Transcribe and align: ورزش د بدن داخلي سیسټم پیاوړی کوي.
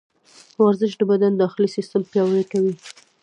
ورزش 0.63 0.91
د 0.97 1.01
بدن 1.11 1.31
داخلي 1.35 1.67
سیسټم 1.75 2.01
پیاوړی 2.11 2.45
کوي. 2.51 2.73